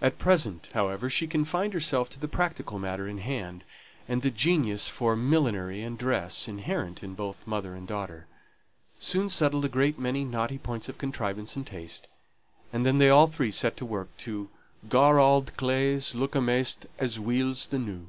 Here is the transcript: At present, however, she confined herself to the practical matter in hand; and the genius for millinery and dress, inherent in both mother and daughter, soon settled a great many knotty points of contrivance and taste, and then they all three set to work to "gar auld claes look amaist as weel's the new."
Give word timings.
At 0.00 0.18
present, 0.18 0.70
however, 0.72 1.10
she 1.10 1.26
confined 1.26 1.74
herself 1.74 2.08
to 2.08 2.18
the 2.18 2.26
practical 2.28 2.78
matter 2.78 3.06
in 3.06 3.18
hand; 3.18 3.62
and 4.08 4.22
the 4.22 4.30
genius 4.30 4.88
for 4.88 5.14
millinery 5.14 5.82
and 5.82 5.98
dress, 5.98 6.48
inherent 6.48 7.02
in 7.02 7.12
both 7.14 7.46
mother 7.46 7.74
and 7.74 7.86
daughter, 7.86 8.26
soon 8.98 9.28
settled 9.28 9.66
a 9.66 9.68
great 9.68 9.98
many 9.98 10.24
knotty 10.24 10.56
points 10.56 10.88
of 10.88 10.96
contrivance 10.96 11.56
and 11.56 11.66
taste, 11.66 12.06
and 12.72 12.86
then 12.86 12.96
they 12.96 13.10
all 13.10 13.26
three 13.26 13.50
set 13.50 13.76
to 13.76 13.84
work 13.84 14.08
to 14.16 14.48
"gar 14.88 15.18
auld 15.20 15.54
claes 15.58 16.14
look 16.14 16.34
amaist 16.34 16.86
as 16.98 17.20
weel's 17.20 17.66
the 17.66 17.78
new." 17.78 18.06